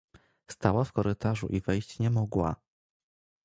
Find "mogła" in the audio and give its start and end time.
2.09-2.55